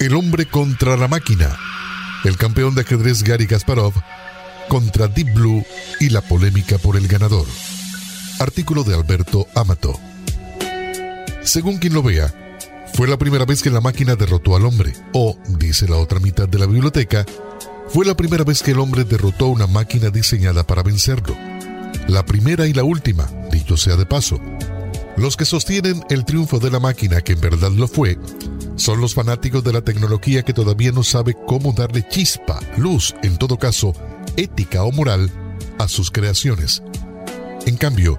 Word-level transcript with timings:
El 0.00 0.14
hombre 0.14 0.46
contra 0.46 0.96
la 0.96 1.08
máquina. 1.08 1.58
El 2.24 2.38
campeón 2.38 2.74
de 2.74 2.80
ajedrez 2.80 3.22
Gary 3.22 3.46
Kasparov 3.46 3.92
contra 4.66 5.08
Deep 5.08 5.34
Blue 5.34 5.62
y 6.00 6.08
la 6.08 6.22
polémica 6.22 6.78
por 6.78 6.96
el 6.96 7.06
ganador. 7.06 7.46
Artículo 8.38 8.82
de 8.82 8.94
Alberto 8.94 9.46
Amato. 9.54 10.00
Según 11.42 11.76
quien 11.76 11.92
lo 11.92 12.02
vea, 12.02 12.32
fue 12.94 13.08
la 13.08 13.18
primera 13.18 13.44
vez 13.44 13.62
que 13.62 13.68
la 13.68 13.82
máquina 13.82 14.16
derrotó 14.16 14.56
al 14.56 14.64
hombre, 14.64 14.94
o, 15.12 15.36
dice 15.48 15.86
la 15.86 15.96
otra 15.96 16.18
mitad 16.18 16.48
de 16.48 16.58
la 16.58 16.64
biblioteca, 16.64 17.26
fue 17.90 18.06
la 18.06 18.16
primera 18.16 18.44
vez 18.44 18.62
que 18.62 18.70
el 18.70 18.78
hombre 18.78 19.04
derrotó 19.04 19.48
una 19.48 19.66
máquina 19.66 20.08
diseñada 20.08 20.66
para 20.66 20.82
vencerlo. 20.82 21.36
La 22.08 22.24
primera 22.24 22.66
y 22.66 22.72
la 22.72 22.84
última, 22.84 23.30
dicho 23.52 23.76
sea 23.76 23.96
de 23.96 24.06
paso. 24.06 24.40
Los 25.18 25.36
que 25.36 25.44
sostienen 25.44 26.02
el 26.08 26.24
triunfo 26.24 26.58
de 26.58 26.70
la 26.70 26.80
máquina, 26.80 27.20
que 27.20 27.34
en 27.34 27.40
verdad 27.42 27.72
lo 27.72 27.86
fue, 27.86 28.16
son 28.80 28.98
los 28.98 29.14
fanáticos 29.14 29.62
de 29.62 29.74
la 29.74 29.82
tecnología 29.82 30.42
que 30.42 30.54
todavía 30.54 30.90
no 30.90 31.02
sabe 31.02 31.36
cómo 31.46 31.74
darle 31.74 32.08
chispa, 32.08 32.60
luz, 32.78 33.14
en 33.22 33.36
todo 33.36 33.58
caso, 33.58 33.92
ética 34.36 34.84
o 34.84 34.90
moral, 34.90 35.30
a 35.78 35.86
sus 35.86 36.10
creaciones. 36.10 36.82
En 37.66 37.76
cambio, 37.76 38.18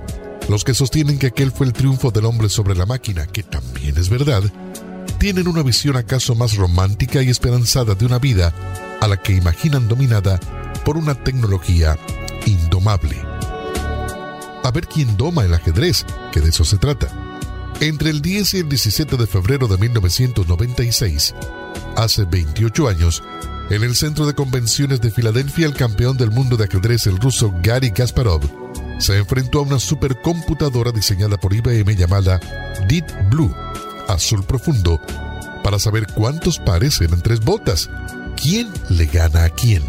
los 0.49 0.63
que 0.63 0.75
sostienen 0.75 1.17
que 1.17 1.27
aquel 1.27 1.51
fue 1.51 1.65
el 1.65 1.73
triunfo 1.73 2.11
del 2.11 2.25
hombre 2.25 2.47
sobre 2.47 2.75
la 2.75 2.85
máquina, 2.85 3.25
que 3.25 3.41
también 3.41 3.97
es 3.97 4.09
verdad, 4.09 4.43
tienen 5.17 5.47
una 5.47 5.63
visión 5.63 5.97
acaso 5.97 6.35
más 6.35 6.55
romántica 6.55 7.23
y 7.23 7.29
esperanzada 7.29 7.95
de 7.95 8.05
una 8.05 8.19
vida 8.19 8.53
a 9.01 9.07
la 9.07 9.17
que 9.17 9.33
imaginan 9.33 9.87
dominada 9.87 10.39
por 10.85 10.95
una 10.95 11.15
tecnología 11.15 11.97
indomable. 12.45 13.17
A 14.63 14.69
ver 14.71 14.85
quién 14.85 15.17
doma 15.17 15.43
el 15.43 15.55
ajedrez, 15.55 16.05
que 16.31 16.39
de 16.39 16.49
eso 16.49 16.63
se 16.65 16.77
trata. 16.77 17.30
Entre 17.81 18.11
el 18.11 18.21
10 18.21 18.53
y 18.53 18.57
el 18.59 18.69
17 18.69 19.17
de 19.17 19.25
febrero 19.25 19.67
de 19.67 19.75
1996, 19.75 21.33
hace 21.97 22.25
28 22.25 22.87
años, 22.87 23.23
en 23.71 23.81
el 23.81 23.95
centro 23.95 24.27
de 24.27 24.35
convenciones 24.35 25.01
de 25.01 25.09
Filadelfia, 25.09 25.65
el 25.65 25.73
campeón 25.73 26.15
del 26.15 26.29
mundo 26.29 26.57
de 26.57 26.65
ajedrez, 26.65 27.07
el 27.07 27.17
ruso 27.17 27.51
Gary 27.63 27.91
Kasparov, 27.91 28.41
se 28.99 29.17
enfrentó 29.17 29.57
a 29.57 29.61
una 29.63 29.79
supercomputadora 29.79 30.91
diseñada 30.91 31.37
por 31.37 31.55
IBM 31.55 31.95
llamada 31.95 32.39
Deep 32.87 33.31
Blue, 33.31 33.51
azul 34.07 34.43
profundo, 34.43 35.01
para 35.63 35.79
saber 35.79 36.05
cuántos 36.13 36.59
pares 36.59 37.01
eran 37.01 37.23
tres 37.23 37.39
botas. 37.39 37.89
¿Quién 38.39 38.69
le 38.89 39.07
gana 39.07 39.45
a 39.45 39.49
quién? 39.49 39.81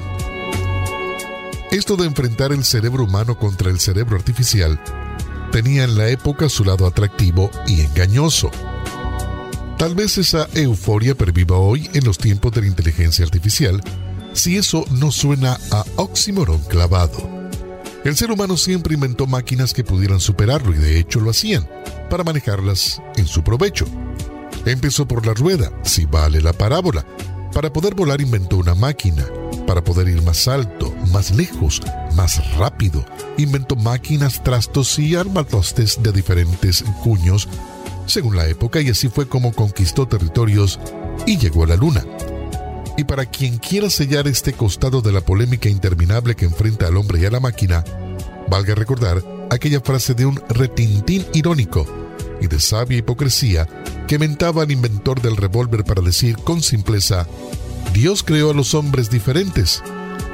Esto 1.70 1.97
de 1.97 2.07
enfrentar 2.07 2.53
el 2.53 2.65
cerebro 2.65 3.05
humano 3.05 3.39
contra 3.39 3.70
el 3.70 3.81
cerebro 3.81 4.17
artificial 4.17 4.81
tenía 5.53 5.84
en 5.84 5.97
la 5.97 6.08
época 6.08 6.48
su 6.48 6.64
lado 6.64 6.86
atractivo 6.86 7.50
y 7.67 7.83
engañoso. 7.83 8.50
Tal 9.77 9.95
vez 9.95 10.17
esa 10.17 10.48
euforia 10.55 11.14
perviva 11.14 11.58
hoy 11.58 11.91
en 11.92 12.05
los 12.05 12.17
tiempos 12.19 12.53
de 12.53 12.62
la 12.62 12.69
inteligencia 12.69 13.25
artificial, 13.25 13.83
si 14.33 14.56
eso 14.56 14.84
no 14.91 15.12
suena 15.12 15.58
a 15.70 15.84
oxímoron 15.97 16.61
clavado. 16.62 17.50
El 18.03 18.17
ser 18.17 18.33
humano 18.33 18.56
siempre 18.56 18.95
inventó 18.95 19.27
máquinas 19.27 19.75
que 19.75 19.84
pudieran 19.84 20.20
superarlo 20.20 20.75
y 20.75 20.78
de 20.78 20.98
hecho 20.98 21.20
lo 21.20 21.30
hacían, 21.30 21.69
para 22.08 22.25
manejarlas 22.25 23.03
en 23.17 23.27
su 23.27 23.45
provecho. 23.45 23.84
Empezó 24.64 25.06
por 25.06 25.27
la 25.27 25.34
rueda, 25.34 25.70
si 25.83 26.06
vale 26.06 26.41
la 26.41 26.53
parábola. 26.53 27.05
Para 27.53 27.73
poder 27.73 27.95
volar 27.95 28.20
inventó 28.23 28.56
una 28.56 28.75
máquina. 28.75 29.27
Para 29.67 29.84
poder 29.84 30.08
ir 30.08 30.23
más 30.23 30.48
alto, 30.48 30.95
más 31.12 31.30
lejos, 31.33 31.80
más 32.13 32.57
rápido, 32.57 33.05
inventó 33.39 33.77
máquinas, 33.77 34.43
trastos 34.43 34.99
y 34.99 35.17
armatostes 35.17 36.03
de 36.03 36.13
diferentes 36.13 36.85
cuños, 37.03 37.49
según 38.07 38.37
la 38.37 38.47
época, 38.47 38.81
y 38.81 38.91
así 38.91 39.09
fue 39.09 39.29
como 39.29 39.53
conquistó 39.53 40.07
territorios 40.07 40.79
y 41.27 41.39
llegó 41.39 41.65
a 41.65 41.69
la 41.69 41.77
luna. 41.77 42.05
Y 42.97 43.05
para 43.05 43.27
quien 43.27 43.59
quiera 43.59 43.89
sellar 43.89 44.29
este 44.29 44.53
costado 44.53 45.01
de 45.01 45.13
la 45.13 45.23
polémica 45.23 45.69
interminable 45.69 46.35
que 46.35 46.45
enfrenta 46.45 46.87
al 46.87 46.97
hombre 46.97 47.21
y 47.21 47.25
a 47.25 47.31
la 47.31 47.41
máquina, 47.41 47.85
valga 48.48 48.75
recordar 48.75 49.23
aquella 49.51 49.81
frase 49.81 50.15
de 50.15 50.27
un 50.27 50.41
retintín 50.48 51.25
irónico 51.33 51.86
y 52.41 52.48
de 52.48 52.61
sabia 52.61 52.98
hipocresía 52.98 53.67
que 54.07 54.19
mentaba 54.19 54.63
al 54.63 54.70
inventor 54.70 55.23
del 55.23 55.36
revólver 55.36 55.85
para 55.85 56.03
decir 56.03 56.36
con 56.36 56.63
simpleza, 56.63 57.27
Dios 57.92 58.23
creó 58.23 58.51
a 58.51 58.55
los 58.55 58.75
hombres 58.75 59.11
diferentes, 59.11 59.83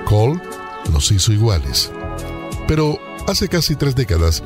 Cole 0.04 0.41
los 0.92 1.10
hizo 1.10 1.32
iguales. 1.32 1.90
Pero 2.66 2.98
hace 3.26 3.48
casi 3.48 3.76
tres 3.76 3.94
décadas, 3.94 4.42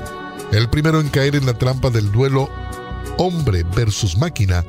el 0.52 0.68
primero 0.68 1.00
en 1.00 1.08
caer 1.08 1.34
en 1.36 1.46
la 1.46 1.54
trampa 1.54 1.90
del 1.90 2.12
duelo 2.12 2.50
hombre 3.18 3.64
versus 3.74 4.16
máquina 4.16 4.64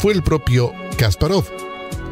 fue 0.00 0.12
el 0.12 0.22
propio 0.22 0.72
Kasparov, 0.96 1.44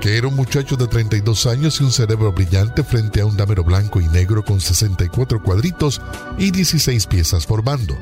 que 0.00 0.16
era 0.16 0.28
un 0.28 0.36
muchacho 0.36 0.76
de 0.76 0.86
32 0.86 1.46
años 1.46 1.80
y 1.80 1.84
un 1.84 1.92
cerebro 1.92 2.32
brillante 2.32 2.82
frente 2.82 3.20
a 3.20 3.26
un 3.26 3.36
damero 3.36 3.64
blanco 3.64 4.00
y 4.00 4.08
negro 4.08 4.44
con 4.44 4.60
64 4.60 5.42
cuadritos 5.42 6.00
y 6.38 6.50
16 6.50 7.06
piezas 7.06 7.46
formando. 7.46 7.96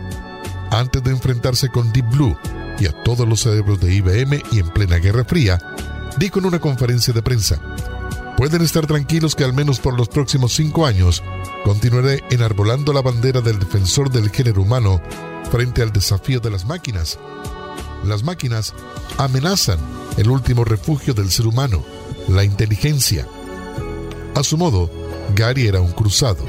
Antes 0.71 1.03
de 1.03 1.11
enfrentarse 1.11 1.69
con 1.69 1.93
Deep 1.93 2.11
Blue 2.11 2.37
y 2.79 2.87
a 2.87 2.93
todos 3.03 3.29
los 3.29 3.41
cerebros 3.41 3.81
de 3.81 3.95
IBM 3.95 4.43
y 4.53 4.59
en 4.59 4.69
plena 4.71 4.97
Guerra 4.97 5.25
Fría, 5.25 5.59
dijo 6.19 6.39
en 6.39 6.47
una 6.47 6.59
conferencia 6.59 7.13
de 7.13 7.23
prensa, 7.23 7.61
pueden 8.37 8.63
estar 8.63 8.87
tranquilos 8.87 9.35
que 9.35 9.45
al 9.45 9.53
menos 9.53 9.81
por 9.81 9.97
los 9.97 10.09
próximos 10.09 10.55
cinco 10.55 10.87
años 10.87 11.23
continuaré 11.65 12.23
enarbolando 12.31 12.93
la 12.93 13.03
bandera 13.03 13.41
del 13.41 13.59
defensor 13.59 14.11
del 14.11 14.31
género 14.31 14.63
humano 14.63 15.01
frente 15.51 15.83
al 15.83 15.93
desafío 15.93 16.41
de 16.41 16.51
las 16.51 16.65
máquinas. 16.65 17.19
Las 18.05 18.23
máquinas 18.23 18.75
amenazan 19.19 19.79
el 20.17 20.29
último 20.29 20.65
refugio 20.65 21.15
del 21.15 21.31
ser 21.31 21.47
humano, 21.47 21.85
la 22.29 22.45
inteligencia. 22.45 23.27
A 24.35 24.43
su 24.43 24.57
modo, 24.57 24.91
Gary 25.35 25.67
era 25.67 25.81
un 25.81 25.93
cruzado. 25.93 26.45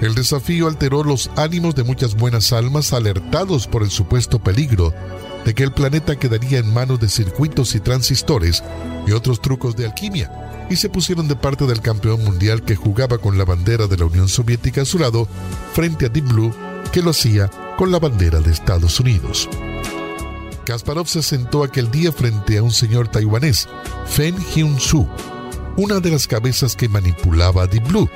El 0.00 0.14
desafío 0.14 0.68
alteró 0.68 1.02
los 1.02 1.30
ánimos 1.36 1.74
de 1.74 1.82
muchas 1.82 2.14
buenas 2.14 2.52
almas 2.52 2.92
alertados 2.92 3.66
por 3.66 3.82
el 3.82 3.90
supuesto 3.90 4.38
peligro 4.38 4.94
de 5.44 5.54
que 5.54 5.62
el 5.62 5.72
planeta 5.72 6.16
quedaría 6.16 6.58
en 6.58 6.72
manos 6.72 7.00
de 7.00 7.08
circuitos 7.08 7.74
y 7.74 7.80
transistores 7.80 8.62
y 9.06 9.12
otros 9.12 9.40
trucos 9.40 9.76
de 9.76 9.86
alquimia, 9.86 10.66
y 10.70 10.76
se 10.76 10.88
pusieron 10.88 11.28
de 11.28 11.36
parte 11.36 11.66
del 11.66 11.80
campeón 11.80 12.22
mundial 12.24 12.62
que 12.62 12.76
jugaba 12.76 13.18
con 13.18 13.38
la 13.38 13.44
bandera 13.44 13.86
de 13.86 13.96
la 13.96 14.04
Unión 14.04 14.28
Soviética 14.28 14.82
a 14.82 14.84
su 14.84 14.98
lado 14.98 15.26
frente 15.72 16.06
a 16.06 16.08
Deep 16.08 16.28
Blue 16.28 16.52
que 16.92 17.02
lo 17.02 17.10
hacía 17.10 17.50
con 17.76 17.90
la 17.90 17.98
bandera 17.98 18.40
de 18.40 18.50
Estados 18.50 19.00
Unidos. 19.00 19.48
Kasparov 20.64 21.06
se 21.06 21.22
sentó 21.22 21.64
aquel 21.64 21.90
día 21.90 22.12
frente 22.12 22.58
a 22.58 22.62
un 22.62 22.72
señor 22.72 23.08
taiwanés, 23.08 23.68
Fen 24.06 24.36
Hyun-soo, 24.36 25.08
una 25.76 26.00
de 26.00 26.10
las 26.10 26.26
cabezas 26.26 26.76
que 26.76 26.88
manipulaba 26.88 27.66
Deep 27.66 27.88
Blue, 27.88 28.10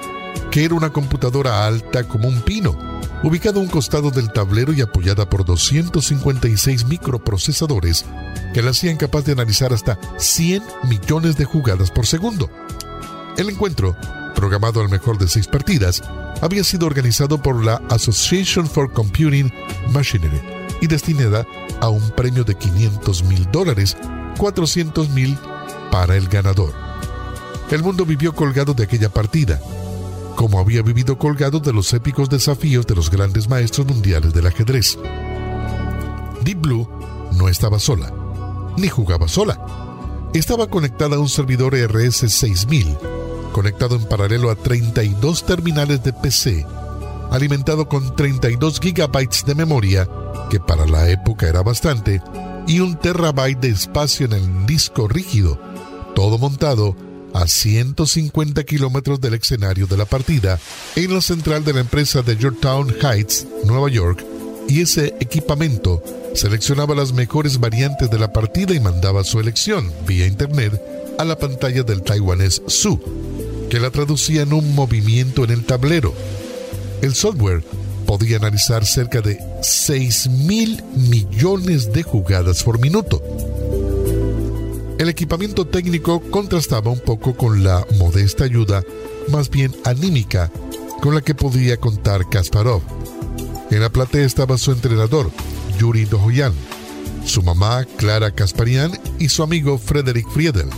que 0.50 0.64
era 0.64 0.74
una 0.74 0.90
computadora 0.90 1.66
alta 1.66 2.04
como 2.04 2.28
un 2.28 2.42
pino, 2.42 2.76
ubicada 3.22 3.58
a 3.58 3.62
un 3.62 3.68
costado 3.68 4.10
del 4.10 4.32
tablero 4.32 4.72
y 4.72 4.80
apoyada 4.80 5.28
por 5.28 5.44
256 5.44 6.86
microprocesadores 6.86 8.04
que 8.52 8.62
la 8.62 8.70
hacían 8.70 8.96
capaz 8.96 9.22
de 9.22 9.32
analizar 9.32 9.72
hasta 9.72 9.98
100 10.18 10.62
millones 10.88 11.36
de 11.36 11.44
jugadas 11.44 11.90
por 11.90 12.06
segundo. 12.06 12.50
El 13.36 13.48
encuentro, 13.48 13.96
programado 14.34 14.80
al 14.80 14.88
mejor 14.88 15.18
de 15.18 15.28
seis 15.28 15.46
partidas, 15.46 16.02
había 16.40 16.64
sido 16.64 16.86
organizado 16.86 17.40
por 17.40 17.64
la 17.64 17.76
Association 17.88 18.66
for 18.66 18.92
Computing 18.92 19.52
Machinery 19.90 20.40
y 20.80 20.86
destinada 20.88 21.46
a 21.80 21.88
un 21.88 22.10
premio 22.10 22.44
de 22.44 22.56
500 22.56 23.24
mil 23.24 23.48
dólares, 23.50 23.96
400 24.38 25.08
mil 25.10 25.38
para 25.90 26.16
el 26.16 26.28
ganador. 26.28 26.72
El 27.70 27.82
mundo 27.82 28.04
vivió 28.04 28.34
colgado 28.34 28.74
de 28.74 28.84
aquella 28.84 29.08
partida, 29.08 29.60
como 30.36 30.58
había 30.58 30.82
vivido 30.82 31.18
colgado 31.18 31.60
de 31.60 31.72
los 31.72 31.92
épicos 31.92 32.28
desafíos 32.28 32.86
de 32.86 32.94
los 32.94 33.10
grandes 33.10 33.48
maestros 33.48 33.86
mundiales 33.86 34.32
del 34.32 34.46
ajedrez. 34.46 34.98
Deep 36.42 36.60
Blue 36.60 36.88
no 37.36 37.48
estaba 37.48 37.78
sola, 37.78 38.12
ni 38.76 38.88
jugaba 38.88 39.28
sola. 39.28 39.58
Estaba 40.34 40.68
conectada 40.68 41.16
a 41.16 41.20
un 41.20 41.28
servidor 41.28 41.74
RS6000, 41.74 42.98
conectado 43.52 43.96
en 43.96 44.04
paralelo 44.04 44.50
a 44.50 44.56
32 44.56 45.44
terminales 45.44 46.02
de 46.02 46.12
PC, 46.12 46.66
alimentado 47.30 47.88
con 47.88 48.16
32 48.16 48.80
gigabytes 48.80 49.44
de 49.44 49.54
memoria 49.54 50.08
que 50.50 50.60
para 50.60 50.86
la 50.86 51.08
época 51.08 51.48
era 51.48 51.62
bastante, 51.62 52.22
y 52.66 52.80
un 52.80 52.96
terabyte 52.96 53.60
de 53.60 53.68
espacio 53.68 54.26
en 54.26 54.32
el 54.32 54.66
disco 54.66 55.08
rígido, 55.08 55.58
todo 56.14 56.38
montado 56.38 56.96
a 57.34 57.46
150 57.46 58.64
kilómetros 58.64 59.20
del 59.20 59.34
escenario 59.34 59.86
de 59.86 59.96
la 59.96 60.04
partida, 60.04 60.58
en 60.96 61.14
la 61.14 61.20
central 61.20 61.64
de 61.64 61.72
la 61.72 61.80
empresa 61.80 62.22
de 62.22 62.36
Georgetown 62.36 62.94
Heights, 63.00 63.46
Nueva 63.64 63.88
York, 63.88 64.24
y 64.68 64.80
ese 64.80 65.14
equipamiento 65.20 66.02
seleccionaba 66.34 66.94
las 66.94 67.12
mejores 67.12 67.58
variantes 67.58 68.10
de 68.10 68.18
la 68.18 68.32
partida 68.32 68.74
y 68.74 68.80
mandaba 68.80 69.24
su 69.24 69.40
elección 69.40 69.92
vía 70.06 70.26
internet 70.26 70.80
a 71.18 71.24
la 71.24 71.38
pantalla 71.38 71.82
del 71.82 72.02
taiwanés 72.02 72.62
Su, 72.66 72.98
que 73.70 73.80
la 73.80 73.90
traducía 73.90 74.42
en 74.42 74.52
un 74.52 74.74
movimiento 74.74 75.44
en 75.44 75.50
el 75.50 75.64
tablero. 75.64 76.14
El 77.02 77.14
software 77.14 77.62
podía 78.06 78.36
analizar 78.36 78.84
cerca 78.86 79.20
de 79.20 79.38
6 79.62 80.28
mil 80.30 80.82
millones 80.94 81.92
de 81.92 82.02
jugadas 82.02 82.62
por 82.62 82.78
minuto. 82.78 83.22
El 85.02 85.08
equipamiento 85.08 85.66
técnico 85.66 86.20
contrastaba 86.20 86.92
un 86.92 87.00
poco 87.00 87.34
con 87.36 87.64
la 87.64 87.84
modesta 87.98 88.44
ayuda, 88.44 88.84
más 89.32 89.50
bien 89.50 89.74
anímica, 89.84 90.52
con 91.00 91.16
la 91.16 91.20
que 91.22 91.34
podía 91.34 91.76
contar 91.76 92.30
Kasparov. 92.30 92.82
En 93.72 93.80
la 93.80 93.90
platea 93.90 94.24
estaba 94.24 94.56
su 94.58 94.70
entrenador, 94.70 95.32
Yuri 95.76 96.04
Dohoyan, 96.04 96.52
su 97.24 97.42
mamá, 97.42 97.84
Clara 97.96 98.30
Kasparian, 98.30 98.92
y 99.18 99.28
su 99.28 99.42
amigo 99.42 99.76
Frederick 99.76 100.30
Friedel. 100.30 100.68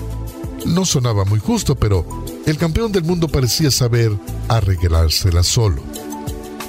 No 0.64 0.86
sonaba 0.86 1.26
muy 1.26 1.38
justo, 1.38 1.74
pero 1.74 2.24
el 2.46 2.56
campeón 2.56 2.92
del 2.92 3.04
mundo 3.04 3.28
parecía 3.28 3.70
saber 3.70 4.10
arreglársela 4.48 5.42
solo. 5.42 5.82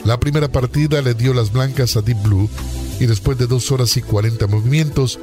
La 0.04 0.20
primera 0.20 0.52
partida 0.52 1.02
le 1.02 1.14
dio 1.14 1.34
las 1.34 1.54
blancas 1.54 1.96
a 1.96 2.02
Deep 2.02 2.22
Blue 2.22 2.50
y 3.00 3.06
después 3.06 3.38
de 3.38 3.48
dos 3.48 3.72
horas 3.72 3.96
y 3.96 4.02
40 4.02 4.46
movimientos, 4.48 5.20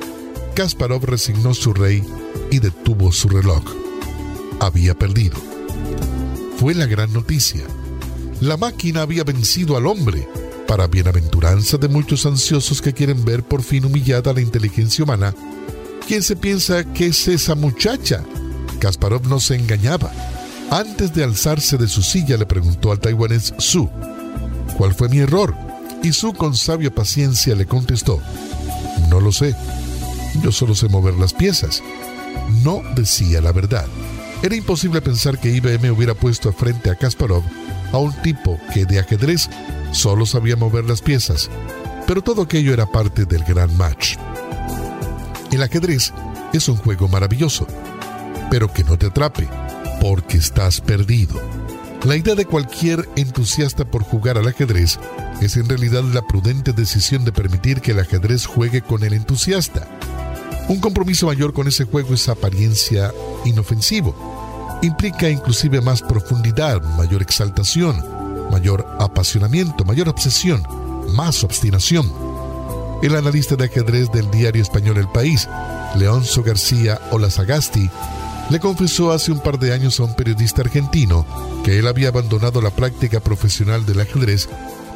Kasparov 0.54 1.04
resignó 1.04 1.54
su 1.54 1.72
rey 1.72 2.04
y 2.50 2.58
detuvo 2.58 3.10
su 3.10 3.28
reloj. 3.28 3.62
Había 4.60 4.94
perdido. 4.94 5.36
Fue 6.58 6.74
la 6.74 6.86
gran 6.86 7.12
noticia. 7.12 7.62
La 8.40 8.56
máquina 8.56 9.02
había 9.02 9.24
vencido 9.24 9.76
al 9.76 9.86
hombre, 9.86 10.28
para 10.68 10.86
bienaventuranza 10.86 11.76
de 11.78 11.88
muchos 11.88 12.26
ansiosos 12.26 12.82
que 12.82 12.92
quieren 12.92 13.24
ver 13.24 13.42
por 13.42 13.62
fin 13.62 13.84
humillada 13.84 14.32
la 14.32 14.40
inteligencia 14.40 15.04
humana. 15.04 15.34
¿Quién 16.06 16.22
se 16.22 16.36
piensa 16.36 16.84
que 16.92 17.06
es 17.06 17.28
esa 17.28 17.54
muchacha? 17.54 18.22
Kasparov 18.78 19.26
no 19.28 19.40
se 19.40 19.54
engañaba. 19.54 20.12
Antes 20.70 21.14
de 21.14 21.24
alzarse 21.24 21.76
de 21.78 21.88
su 21.88 22.02
silla 22.02 22.36
le 22.36 22.46
preguntó 22.46 22.92
al 22.92 23.00
taiwanés 23.00 23.54
Su, 23.58 23.88
¿cuál 24.76 24.94
fue 24.94 25.08
mi 25.08 25.18
error? 25.18 25.54
Y 26.02 26.12
Su 26.12 26.32
con 26.32 26.56
sabia 26.56 26.94
paciencia 26.94 27.54
le 27.54 27.66
contestó, 27.66 28.20
no 29.08 29.20
lo 29.20 29.30
sé, 29.30 29.54
yo 30.42 30.52
solo 30.52 30.74
sé 30.74 30.88
mover 30.88 31.14
las 31.14 31.32
piezas. 31.32 31.82
No 32.62 32.82
decía 32.94 33.40
la 33.40 33.52
verdad. 33.52 33.86
Era 34.42 34.56
imposible 34.56 35.00
pensar 35.00 35.38
que 35.38 35.54
IBM 35.54 35.90
hubiera 35.92 36.14
puesto 36.14 36.52
frente 36.52 36.90
a 36.90 36.96
Kasparov 36.96 37.44
a 37.92 37.98
un 37.98 38.12
tipo 38.22 38.58
que 38.74 38.84
de 38.84 38.98
ajedrez 38.98 39.48
solo 39.92 40.26
sabía 40.26 40.56
mover 40.56 40.84
las 40.84 41.00
piezas, 41.00 41.48
pero 42.06 42.22
todo 42.22 42.42
aquello 42.42 42.72
era 42.72 42.86
parte 42.86 43.24
del 43.24 43.44
gran 43.44 43.76
match. 43.76 44.16
El 45.52 45.62
ajedrez 45.62 46.12
es 46.52 46.68
un 46.68 46.76
juego 46.76 47.08
maravilloso, 47.08 47.66
pero 48.50 48.72
que 48.72 48.84
no 48.84 48.98
te 48.98 49.06
atrape, 49.06 49.48
porque 50.00 50.38
estás 50.38 50.80
perdido. 50.80 51.40
La 52.04 52.16
idea 52.16 52.34
de 52.34 52.46
cualquier 52.46 53.08
entusiasta 53.14 53.84
por 53.84 54.02
jugar 54.02 54.36
al 54.36 54.48
ajedrez 54.48 54.98
es 55.40 55.56
en 55.56 55.68
realidad 55.68 56.02
la 56.02 56.22
prudente 56.22 56.72
decisión 56.72 57.24
de 57.24 57.30
permitir 57.30 57.80
que 57.80 57.92
el 57.92 58.00
ajedrez 58.00 58.46
juegue 58.46 58.82
con 58.82 59.04
el 59.04 59.12
entusiasta. 59.12 59.86
Un 60.68 60.80
compromiso 60.80 61.26
mayor 61.26 61.52
con 61.52 61.68
ese 61.68 61.84
juego 61.84 62.14
es 62.14 62.28
apariencia 62.28 63.12
inofensivo. 63.44 64.14
Implica 64.82 65.28
inclusive 65.28 65.80
más 65.80 66.02
profundidad, 66.02 66.82
mayor 66.96 67.22
exaltación, 67.22 68.02
mayor 68.50 68.86
apasionamiento, 68.98 69.84
mayor 69.84 70.08
obsesión, 70.08 70.62
más 71.14 71.44
obstinación. 71.44 72.12
El 73.02 73.16
analista 73.16 73.56
de 73.56 73.64
ajedrez 73.64 74.10
del 74.12 74.30
diario 74.30 74.62
español 74.62 74.96
El 74.96 75.08
País, 75.08 75.48
Leonzo 75.96 76.42
García 76.42 77.00
Olazagasti, 77.10 77.90
le 78.50 78.60
confesó 78.60 79.12
hace 79.12 79.32
un 79.32 79.40
par 79.40 79.58
de 79.58 79.72
años 79.72 79.98
a 79.98 80.04
un 80.04 80.14
periodista 80.14 80.62
argentino 80.62 81.26
que 81.64 81.78
él 81.78 81.86
había 81.86 82.08
abandonado 82.08 82.60
la 82.60 82.70
práctica 82.70 83.20
profesional 83.20 83.86
del 83.86 84.00
ajedrez 84.00 84.48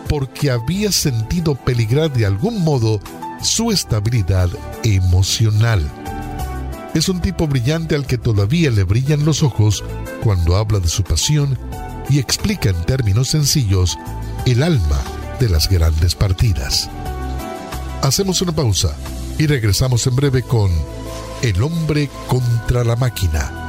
porque 0.08 0.50
había 0.50 0.92
sentido 0.92 1.54
peligrar 1.54 2.12
de 2.12 2.26
algún 2.26 2.62
modo 2.62 3.00
su 3.42 3.70
estabilidad 3.70 4.48
emocional. 4.84 5.82
Es 6.94 7.08
un 7.08 7.20
tipo 7.20 7.46
brillante 7.46 7.94
al 7.94 8.06
que 8.06 8.18
todavía 8.18 8.70
le 8.70 8.84
brillan 8.84 9.24
los 9.24 9.42
ojos 9.42 9.84
cuando 10.22 10.56
habla 10.56 10.80
de 10.80 10.88
su 10.88 11.02
pasión 11.02 11.58
y 12.08 12.18
explica 12.18 12.70
en 12.70 12.82
términos 12.84 13.28
sencillos 13.28 13.98
el 14.46 14.62
alma 14.62 15.00
de 15.38 15.48
las 15.48 15.68
grandes 15.68 16.14
partidas. 16.14 16.88
Hacemos 18.02 18.40
una 18.42 18.52
pausa 18.52 18.96
y 19.38 19.46
regresamos 19.46 20.06
en 20.06 20.16
breve 20.16 20.42
con 20.42 20.70
El 21.42 21.62
hombre 21.62 22.08
contra 22.28 22.84
la 22.84 22.96
máquina. 22.96 23.62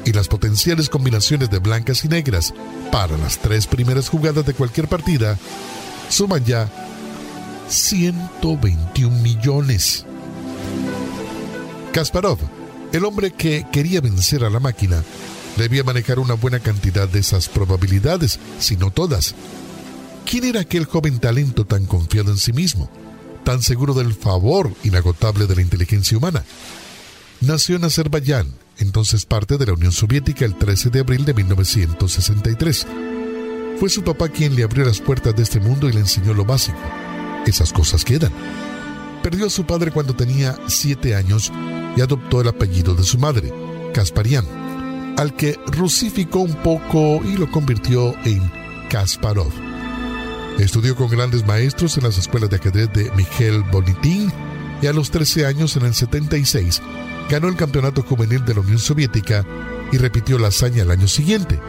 Y 0.05 0.13
las 0.13 0.29
potenciales 0.29 0.89
combinaciones 0.89 1.51
de 1.51 1.59
blancas 1.59 2.05
y 2.05 2.09
negras 2.09 2.55
para 2.91 3.19
las 3.19 3.39
tres 3.39 3.67
primeras 3.67 4.09
jugadas 4.09 4.47
de 4.47 4.55
cualquier 4.55 4.89
partida 4.89 5.37
suman 6.09 6.45
ya 6.45 6.69
121 7.69 9.17
millones. 9.19 10.07
Kasparov, 11.93 12.39
el 12.93 13.05
hombre 13.05 13.33
que 13.33 13.67
quería 13.71 14.01
vencer 14.01 14.45
a 14.45 14.51
la 14.51 14.61
máquina, 14.61 15.03
debía 15.57 15.85
manejar 15.85 16.19
una 16.19 16.35
buena 16.35 16.61
cantidad 16.61 17.09
de 17.09 17.19
esas 17.19 17.49
probabilidades, 17.49 18.39
si 18.59 18.77
no 18.77 18.91
todas. 18.91 19.35
¿Quién 20.25 20.45
era 20.45 20.61
aquel 20.61 20.85
joven 20.85 21.19
talento 21.19 21.65
tan 21.65 21.87
confiado 21.87 22.31
en 22.31 22.39
sí 22.39 22.53
mismo? 22.53 22.89
Tan 23.49 23.63
seguro 23.63 23.95
del 23.95 24.13
favor 24.13 24.75
inagotable 24.85 25.47
de 25.47 25.57
la 25.57 25.63
inteligencia 25.63 26.19
humana. 26.19 26.45
Nació 27.41 27.77
en 27.77 27.85
Azerbaiyán, 27.85 28.53
entonces 28.77 29.25
parte 29.25 29.57
de 29.57 29.65
la 29.65 29.73
Unión 29.73 29.91
Soviética, 29.91 30.45
el 30.45 30.55
13 30.55 30.91
de 30.91 31.01
abril 31.01 31.25
de 31.25 31.33
1963. 31.33 32.87
Fue 33.81 33.89
su 33.89 34.05
papá 34.05 34.29
quien 34.29 34.55
le 34.55 34.65
abrió 34.65 34.85
las 34.85 35.01
puertas 35.01 35.35
de 35.35 35.45
este 35.45 35.61
mundo 35.61 35.89
y 35.89 35.93
le 35.93 36.01
enseñó 36.01 36.35
lo 36.35 36.45
básico. 36.45 36.77
Esas 37.47 37.73
cosas 37.73 38.05
quedan. 38.05 38.33
Perdió 39.23 39.47
a 39.47 39.51
su 39.51 39.65
padre 39.65 39.93
cuando 39.93 40.15
tenía 40.15 40.55
siete 40.67 41.15
años 41.15 41.51
y 41.97 42.03
adoptó 42.03 42.43
el 42.43 42.49
apellido 42.49 42.95
de 42.95 43.05
su 43.05 43.17
madre, 43.17 43.51
Kasparian, 43.95 44.45
al 45.17 45.35
que 45.35 45.59
rusificó 45.69 46.41
un 46.41 46.55
poco 46.57 47.23
y 47.25 47.39
lo 47.39 47.51
convirtió 47.51 48.15
en 48.27 48.43
Kasparov. 48.91 49.68
Estudió 50.59 50.97
con 50.97 51.09
grandes 51.09 51.47
maestros 51.47 51.97
en 51.97 52.03
las 52.03 52.19
escuelas 52.19 52.51
de 52.51 52.57
ajedrez 52.57 52.93
de 52.93 53.13
Miguel 53.13 53.63
Bonitín 53.71 54.33
y 54.83 54.89
a 54.89 54.93
los 54.93 55.11
13 55.11 55.47
años, 55.47 55.77
en 55.77 55.85
el 55.85 55.95
76, 55.95 56.83
ganó 57.31 57.49
el 57.49 57.57
campeonato 57.57 58.03
juvenil 58.03 58.45
de 58.45 58.55
la 58.55 58.61
Unión 58.61 58.79
Soviética 58.79 59.45
y 59.93 59.99
repitió 59.99 60.37
la 60.37 60.49
hazaña 60.49 60.83
el 60.83 60.91
año 60.91 61.07
siguiente. 61.07 61.61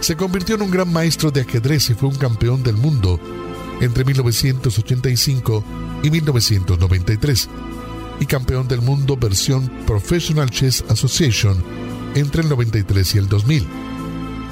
Se 0.00 0.16
convirtió 0.16 0.54
en 0.54 0.62
un 0.62 0.70
gran 0.70 0.90
maestro 0.90 1.30
de 1.30 1.42
ajedrez 1.42 1.90
y 1.90 1.94
fue 1.94 2.08
un 2.08 2.16
campeón 2.16 2.62
del 2.62 2.76
mundo 2.76 3.20
entre 3.80 4.04
1985 4.04 5.64
y 6.02 6.10
1993 6.10 7.48
y 8.20 8.26
campeón 8.26 8.66
del 8.66 8.80
mundo 8.80 9.16
versión 9.16 9.70
Professional 9.86 10.50
Chess 10.50 10.84
Association 10.88 11.62
entre 12.14 12.42
el 12.42 12.48
93 12.48 13.14
y 13.14 13.18
el 13.18 13.28
2000. 13.28 13.66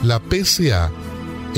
La 0.02 0.20
PCA 0.20 0.90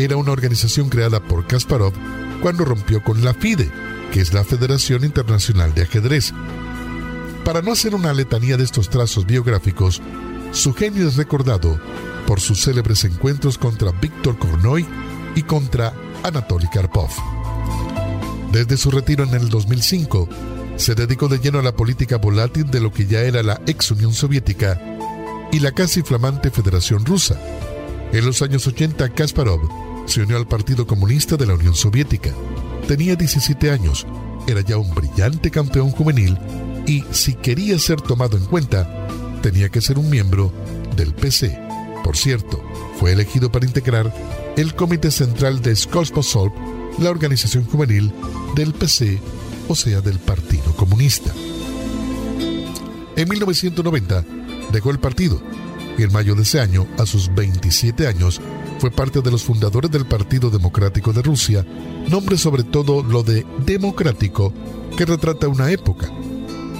era 0.04 0.16
una 0.16 0.30
organización 0.30 0.88
creada 0.88 1.20
por 1.20 1.46
Kasparov 1.46 1.92
cuando 2.40 2.64
rompió 2.64 3.02
con 3.02 3.24
la 3.24 3.34
FIDE, 3.34 3.68
que 4.12 4.20
es 4.20 4.32
la 4.32 4.44
Federación 4.44 5.04
Internacional 5.04 5.74
de 5.74 5.82
Ajedrez. 5.82 6.32
Para 7.44 7.62
no 7.62 7.72
hacer 7.72 7.96
una 7.96 8.12
letanía 8.12 8.56
de 8.56 8.62
estos 8.62 8.90
trazos 8.90 9.26
biográficos, 9.26 10.00
su 10.52 10.72
genio 10.72 11.08
es 11.08 11.16
recordado 11.16 11.80
por 12.26 12.40
sus 12.40 12.62
célebres 12.62 13.04
encuentros 13.04 13.58
contra 13.58 13.90
Víctor 13.90 14.38
Kornoy 14.38 14.86
y 15.34 15.42
contra 15.42 15.92
Anatoly 16.22 16.68
Karpov. 16.68 17.10
Desde 18.52 18.76
su 18.76 18.92
retiro 18.92 19.24
en 19.24 19.34
el 19.34 19.48
2005, 19.48 20.28
se 20.76 20.94
dedicó 20.94 21.26
de 21.26 21.40
lleno 21.40 21.58
a 21.58 21.62
la 21.62 21.74
política 21.74 22.18
volátil 22.18 22.70
de 22.70 22.80
lo 22.80 22.92
que 22.92 23.06
ya 23.06 23.22
era 23.22 23.42
la 23.42 23.60
ex 23.66 23.90
Unión 23.90 24.12
Soviética 24.12 24.80
y 25.50 25.58
la 25.58 25.72
casi 25.72 26.02
flamante 26.02 26.50
Federación 26.50 27.04
Rusa. 27.04 27.36
En 28.12 28.24
los 28.24 28.42
años 28.42 28.66
80, 28.66 29.08
Kasparov 29.10 29.87
se 30.08 30.22
unió 30.22 30.38
al 30.38 30.48
Partido 30.48 30.86
Comunista 30.86 31.36
de 31.36 31.46
la 31.46 31.54
Unión 31.54 31.74
Soviética. 31.74 32.30
Tenía 32.86 33.14
17 33.14 33.70
años, 33.70 34.06
era 34.46 34.62
ya 34.62 34.78
un 34.78 34.94
brillante 34.94 35.50
campeón 35.50 35.90
juvenil 35.90 36.38
y, 36.86 37.04
si 37.10 37.34
quería 37.34 37.78
ser 37.78 38.00
tomado 38.00 38.38
en 38.38 38.46
cuenta, 38.46 39.06
tenía 39.42 39.68
que 39.68 39.82
ser 39.82 39.98
un 39.98 40.08
miembro 40.08 40.50
del 40.96 41.12
PC. 41.12 41.60
Por 42.02 42.16
cierto, 42.16 42.62
fue 42.98 43.12
elegido 43.12 43.52
para 43.52 43.66
integrar 43.66 44.12
el 44.56 44.74
Comité 44.74 45.10
Central 45.10 45.60
de 45.60 45.76
Skolsposol, 45.76 46.52
la 46.98 47.10
organización 47.10 47.66
juvenil 47.66 48.10
del 48.54 48.72
PC, 48.72 49.20
o 49.68 49.74
sea, 49.74 50.00
del 50.00 50.18
Partido 50.18 50.74
Comunista. 50.74 51.32
En 53.14 53.28
1990 53.28 54.24
dejó 54.72 54.90
el 54.90 55.00
partido 55.00 55.42
y 55.98 56.04
en 56.04 56.12
mayo 56.12 56.34
de 56.34 56.42
ese 56.42 56.60
año, 56.60 56.86
a 56.96 57.04
sus 57.04 57.34
27 57.34 58.06
años, 58.06 58.40
fue 58.78 58.90
parte 58.90 59.20
de 59.20 59.30
los 59.30 59.42
fundadores 59.42 59.90
del 59.90 60.06
Partido 60.06 60.50
Democrático 60.50 61.12
de 61.12 61.22
Rusia, 61.22 61.66
nombre 62.08 62.38
sobre 62.38 62.62
todo 62.62 63.02
lo 63.02 63.22
de 63.22 63.44
democrático 63.64 64.52
que 64.96 65.04
retrata 65.04 65.48
una 65.48 65.70
época. 65.70 66.10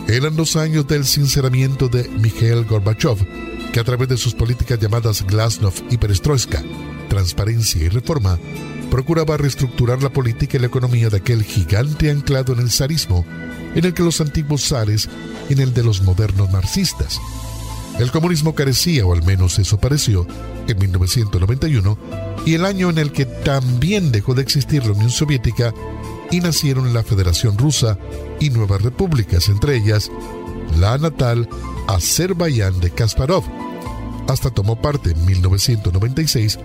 Eran 0.07 0.37
los 0.37 0.57
años 0.57 0.87
del 0.87 1.05
sinceramiento 1.05 1.89
de 1.89 2.09
Mikhail 2.09 2.65
Gorbachev, 2.65 3.19
que 3.73 3.81
a 3.81 3.85
través 3.85 4.09
de 4.09 4.17
sus 4.17 4.35
políticas 4.35 4.79
llamadas 4.79 5.27
Glasnost 5.27 5.81
y 5.91 5.99
Perestroika, 5.99 6.63
transparencia 7.09 7.83
y 7.85 7.89
reforma, 7.89 8.39
procuraba 8.91 9.37
reestructurar 9.37 10.03
la 10.03 10.13
política 10.13 10.57
y 10.57 10.61
la 10.61 10.69
economía 10.69 11.11
de 11.11 11.19
aquel 11.19 11.43
gigante 11.43 12.11
anclado 12.11 12.53
en 12.53 12.61
el 12.61 12.71
zarismo, 12.71 13.25
en 13.75 13.85
el 13.85 13.93
que 13.93 14.03
los 14.03 14.21
antiguos 14.21 14.67
zares 14.67 15.09
en 15.51 15.59
el 15.59 15.75
de 15.75 15.83
los 15.83 16.03
modernos 16.03 16.51
marxistas. 16.51 17.21
El 17.99 18.11
comunismo 18.11 18.55
carecía, 18.55 19.05
o 19.05 19.13
al 19.13 19.25
menos 19.25 19.59
eso 19.59 19.79
pareció, 19.79 20.27
en 20.69 20.79
1991, 20.79 21.99
y 22.47 22.55
el 22.55 22.65
año 22.65 22.91
en 22.91 22.99
el 22.99 23.13
que 23.13 23.25
también 23.25 24.13
dejó 24.13 24.35
de 24.35 24.43
existir 24.43 24.85
la 24.85 24.93
Unión 24.93 25.11
Soviética 25.11 25.75
y 26.31 26.41
nacieron 26.41 26.93
la 26.95 27.03
Federación 27.03 27.57
Rusa 27.59 27.99
y 28.39 28.51
nuevas 28.51 28.83
repúblicas, 28.83 29.49
entre 29.49 29.77
ellas 29.77 30.11
la 30.79 30.99
natal 30.99 31.49
Azerbaiyán 31.89 32.81
de 32.81 32.91
Kasparov. 32.91 33.45
Hasta 34.29 34.51
tomó 34.51 34.81
parte 34.81 35.11
en 35.11 35.25
1996 35.25 36.59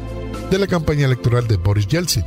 de 0.51 0.59
la 0.59 0.67
campaña 0.67 1.05
electoral 1.05 1.47
de 1.47 1.57
Boris 1.57 1.87
Yeltsin, 1.87 2.25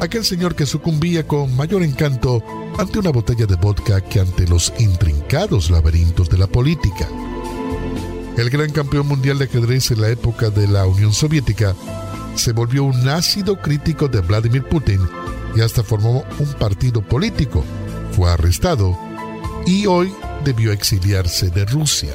aquel 0.00 0.24
señor 0.24 0.56
que 0.56 0.66
sucumbía 0.66 1.26
con 1.26 1.54
mayor 1.56 1.82
encanto 1.82 2.42
ante 2.78 2.98
una 2.98 3.10
botella 3.10 3.46
de 3.46 3.56
vodka 3.56 4.00
que 4.00 4.20
ante 4.20 4.46
los 4.48 4.72
intrincados 4.78 5.70
laberintos 5.70 6.28
de 6.28 6.38
la 6.38 6.46
política. 6.48 7.08
El 8.36 8.48
gran 8.48 8.70
campeón 8.70 9.08
mundial 9.08 9.38
de 9.38 9.44
ajedrez 9.44 9.90
en 9.90 10.00
la 10.00 10.08
época 10.08 10.48
de 10.48 10.66
la 10.66 10.86
Unión 10.86 11.12
Soviética 11.12 11.74
se 12.34 12.52
volvió 12.52 12.84
un 12.84 13.08
ácido 13.08 13.60
crítico 13.60 14.08
de 14.08 14.20
Vladimir 14.20 14.64
Putin 14.64 15.00
y 15.54 15.60
hasta 15.60 15.82
formó 15.82 16.24
un 16.38 16.52
partido 16.54 17.02
político. 17.02 17.62
Fue 18.12 18.30
arrestado 18.30 18.98
y 19.66 19.84
hoy 19.86 20.12
debió 20.44 20.72
exiliarse 20.72 21.50
de 21.50 21.66
Rusia. 21.66 22.10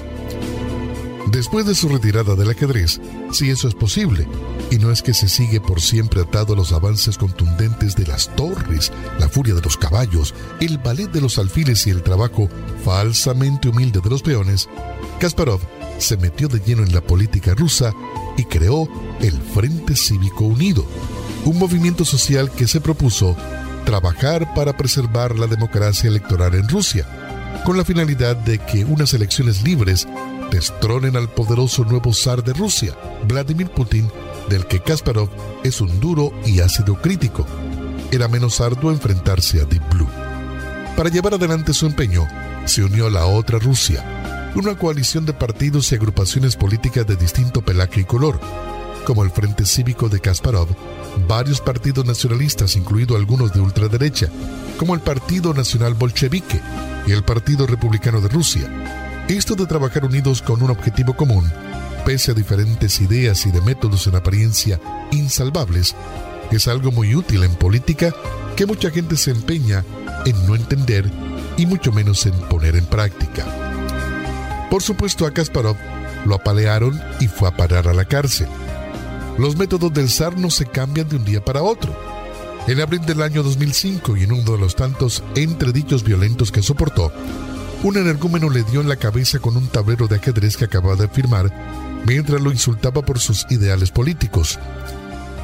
Después 1.31 1.67
de 1.67 1.75
su 1.75 1.87
retirada 1.87 2.35
del 2.35 2.49
ajedrez, 2.49 2.99
si 3.31 3.51
eso 3.51 3.67
es 3.67 3.75
posible, 3.75 4.27
y 4.71 4.77
no 4.77 4.91
es 4.91 5.03
que 5.03 5.13
se 5.13 5.29
sigue 5.29 5.61
por 5.61 5.81
siempre 5.81 6.21
atado 6.21 6.53
a 6.53 6.55
los 6.55 6.71
avances 6.71 7.17
contundentes 7.17 7.95
de 7.95 8.07
las 8.07 8.33
torres, 8.35 8.91
la 9.19 9.29
furia 9.29 9.53
de 9.53 9.61
los 9.61 9.77
caballos, 9.77 10.33
el 10.61 10.77
ballet 10.79 11.11
de 11.11 11.21
los 11.21 11.37
alfiles 11.37 11.85
y 11.85 11.91
el 11.91 12.01
trabajo 12.01 12.49
falsamente 12.83 13.69
humilde 13.69 13.99
de 14.01 14.09
los 14.09 14.23
peones, 14.23 14.67
Kasparov 15.19 15.59
se 15.97 16.17
metió 16.17 16.47
de 16.47 16.59
lleno 16.59 16.83
en 16.83 16.93
la 16.93 17.01
política 17.01 17.53
rusa 17.55 17.93
y 18.37 18.43
creó 18.45 18.87
el 19.21 19.33
Frente 19.33 19.95
Cívico 19.95 20.43
Unido, 20.45 20.85
un 21.45 21.57
movimiento 21.57 22.05
social 22.05 22.51
que 22.51 22.67
se 22.67 22.81
propuso 22.81 23.35
trabajar 23.85 24.53
para 24.53 24.75
preservar 24.75 25.37
la 25.37 25.47
democracia 25.47 26.09
electoral 26.09 26.55
en 26.55 26.67
Rusia, 26.67 27.07
con 27.65 27.77
la 27.77 27.85
finalidad 27.85 28.35
de 28.35 28.59
que 28.59 28.83
unas 28.85 29.13
elecciones 29.13 29.63
libres 29.63 30.07
destronen 30.51 31.15
al 31.15 31.29
poderoso 31.29 31.83
nuevo 31.83 32.13
zar 32.13 32.43
de 32.43 32.53
Rusia, 32.53 32.93
Vladimir 33.27 33.69
Putin, 33.69 34.09
del 34.49 34.65
que 34.67 34.81
Kasparov 34.81 35.29
es 35.63 35.81
un 35.81 35.99
duro 35.99 36.31
y 36.45 36.59
ácido 36.59 36.95
crítico. 37.01 37.45
Era 38.11 38.27
menos 38.27 38.61
arduo 38.61 38.91
enfrentarse 38.91 39.61
a 39.61 39.65
Deep 39.65 39.83
Blue. 39.89 40.07
Para 40.95 41.09
llevar 41.09 41.33
adelante 41.33 41.73
su 41.73 41.85
empeño, 41.85 42.25
se 42.65 42.83
unió 42.83 43.07
a 43.07 43.09
la 43.09 43.25
otra 43.25 43.59
Rusia, 43.59 44.03
una 44.57 44.75
coalición 44.75 45.25
de 45.25 45.33
partidos 45.33 45.91
y 45.91 45.95
agrupaciones 45.95 46.55
políticas 46.55 47.05
de 47.05 47.15
distinto 47.15 47.61
pelaje 47.61 48.01
y 48.01 48.03
color, 48.05 48.39
como 49.05 49.23
el 49.23 49.29
Frente 49.29 49.65
Cívico 49.65 50.09
de 50.09 50.19
Kasparov, 50.19 50.67
varios 51.27 51.61
partidos 51.61 52.05
nacionalistas, 52.05 52.75
incluido 52.75 53.15
algunos 53.15 53.53
de 53.53 53.59
ultraderecha, 53.59 54.29
como 54.77 54.95
el 54.95 55.01
Partido 55.01 55.53
Nacional 55.53 55.93
Bolchevique 55.93 56.59
y 57.05 57.11
el 57.11 57.23
Partido 57.23 57.67
Republicano 57.67 58.19
de 58.19 58.29
Rusia. 58.29 59.25
Esto 59.27 59.53
de 59.53 59.67
trabajar 59.67 60.05
unidos 60.05 60.41
con 60.41 60.63
un 60.63 60.71
objetivo 60.71 61.15
común, 61.15 61.51
pese 62.03 62.31
a 62.31 62.33
diferentes 62.33 62.99
ideas 62.99 63.45
y 63.45 63.51
de 63.51 63.61
métodos 63.61 64.07
en 64.07 64.15
apariencia 64.15 64.79
insalvables, 65.11 65.95
es 66.51 66.67
algo 66.67 66.91
muy 66.91 67.13
útil 67.13 67.43
en 67.43 67.53
política 67.55 68.11
que 68.55 68.65
mucha 68.65 68.89
gente 68.89 69.17
se 69.17 69.31
empeña 69.31 69.85
en 70.25 70.47
no 70.47 70.55
entender 70.55 71.11
y 71.57 71.67
mucho 71.67 71.91
menos 71.91 72.25
en 72.25 72.33
poner 72.49 72.75
en 72.75 72.85
práctica. 72.85 73.66
Por 74.69 74.83
supuesto, 74.83 75.25
a 75.25 75.31
Kasparov 75.31 75.77
lo 76.25 76.35
apalearon 76.35 77.01
y 77.19 77.27
fue 77.27 77.47
a 77.47 77.55
parar 77.55 77.87
a 77.87 77.93
la 77.93 78.05
cárcel. 78.05 78.47
Los 79.37 79.55
métodos 79.55 79.93
del 79.93 80.09
zar 80.09 80.37
no 80.37 80.49
se 80.49 80.65
cambian 80.65 81.07
de 81.07 81.15
un 81.15 81.25
día 81.25 81.43
para 81.43 81.63
otro. 81.63 81.95
En 82.67 82.81
abril 82.81 83.05
del 83.05 83.21
año 83.21 83.43
2005 83.43 84.17
y 84.17 84.23
en 84.23 84.33
uno 84.33 84.51
de 84.51 84.57
los 84.57 84.75
tantos 84.75 85.23
entredichos 85.35 86.03
violentos 86.03 86.51
que 86.51 86.61
soportó, 86.61 87.13
un 87.83 87.95
energúmeno 87.95 88.49
le 88.49 88.63
dio 88.63 88.81
en 88.81 88.89
la 88.89 88.97
cabeza 88.97 89.39
con 89.39 89.55
un 89.55 89.67
tablero 89.67 90.07
de 90.07 90.15
ajedrez 90.15 90.57
que 90.57 90.65
acababa 90.65 90.95
de 90.95 91.07
firmar 91.07 92.01
mientras 92.05 92.41
lo 92.41 92.51
insultaba 92.51 93.03
por 93.03 93.19
sus 93.19 93.45
ideales 93.49 93.91
políticos. 93.91 94.59